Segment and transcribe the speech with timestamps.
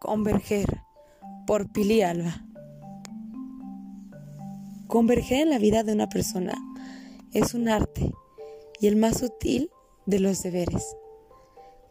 [0.00, 0.84] Converger
[1.44, 2.46] por Pili Alba.
[4.86, 6.54] Converger en la vida de una persona
[7.32, 8.14] es un arte
[8.78, 9.72] y el más sutil
[10.06, 10.96] de los deberes.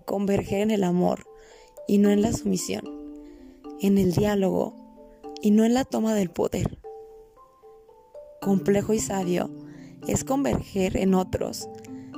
[0.05, 1.27] Converger en el amor
[1.85, 2.85] y no en la sumisión,
[3.81, 4.73] en el diálogo
[5.41, 6.79] y no en la toma del poder.
[8.41, 9.49] Complejo y sabio
[10.07, 11.67] es converger en otros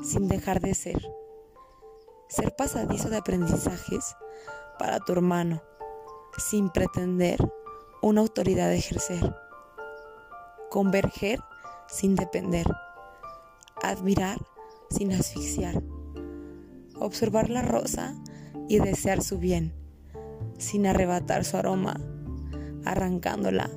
[0.04, 1.02] sin dejar de ser.
[2.28, 4.16] Ser pasadizo de aprendizajes
[4.78, 5.64] para tu hermano
[6.38, 7.38] sin pretender
[8.02, 9.36] una autoridad ejercer.
[10.70, 11.40] Converger
[11.88, 12.66] sin depender.
[13.84, 14.40] Admirar
[14.90, 15.82] sin asfixiar.
[17.00, 18.16] Observar la rosa
[18.68, 19.74] y desear su bien,
[20.58, 22.00] sin arrebatar su aroma,
[22.86, 23.70] arrancándola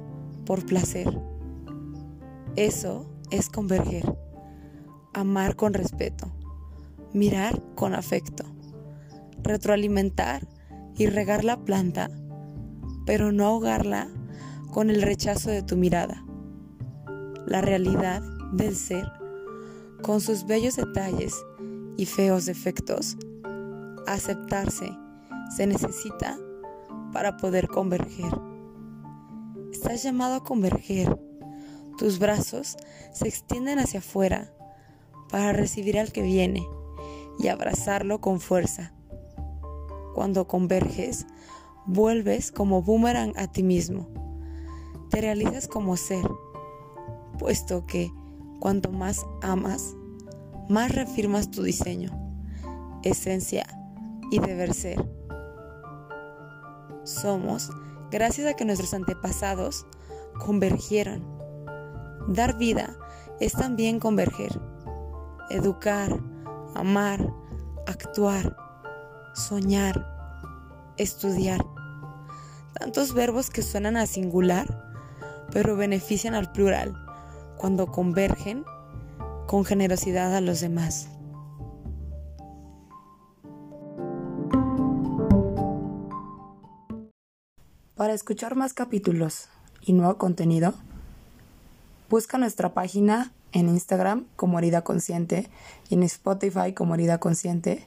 [0.44, 1.08] por placer.
[2.56, 4.04] Eso es converger.
[5.14, 6.32] Amar con respeto.
[7.12, 8.44] Mirar con afecto.
[9.42, 10.46] Retroalimentar
[10.96, 12.10] y regar la planta
[13.04, 14.08] pero no ahogarla
[14.70, 16.24] con el rechazo de tu mirada.
[17.46, 18.22] La realidad
[18.52, 19.06] del ser,
[20.02, 21.34] con sus bellos detalles
[21.96, 23.16] y feos defectos,
[24.06, 24.90] aceptarse
[25.54, 26.38] se necesita
[27.12, 28.32] para poder converger.
[29.70, 31.18] Estás llamado a converger.
[31.98, 32.76] Tus brazos
[33.12, 34.52] se extienden hacia afuera
[35.28, 36.66] para recibir al que viene
[37.38, 38.92] y abrazarlo con fuerza.
[40.14, 41.26] Cuando converges,
[41.86, 44.08] vuelves como boomerang a ti mismo.
[45.10, 46.24] Te realizas como ser,
[47.38, 48.10] puesto que
[48.60, 49.94] cuanto más amas,
[50.68, 52.10] más reafirmas tu diseño,
[53.02, 53.66] esencia
[54.30, 55.04] y deber ser.
[57.04, 57.70] Somos
[58.10, 59.86] gracias a que nuestros antepasados
[60.38, 61.26] convergieron.
[62.28, 62.96] Dar vida
[63.40, 64.60] es también converger,
[65.50, 66.20] educar,
[66.74, 67.34] amar,
[67.86, 68.56] actuar,
[69.34, 70.06] soñar,
[70.96, 71.64] estudiar.
[72.82, 74.66] Tantos verbos que suenan a singular,
[75.52, 76.92] pero benefician al plural
[77.56, 78.64] cuando convergen
[79.46, 81.06] con generosidad a los demás.
[87.94, 89.48] Para escuchar más capítulos
[89.82, 90.74] y nuevo contenido,
[92.10, 95.48] busca nuestra página en Instagram como Herida Consciente
[95.88, 97.86] y en Spotify como Herida Consciente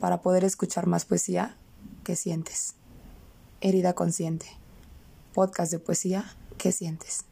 [0.00, 1.56] para poder escuchar más poesía
[2.04, 2.76] ¿Qué sientes?
[3.66, 4.46] Herida consciente.
[5.34, 6.24] Podcast de poesía,
[6.56, 7.24] ¿qué sientes?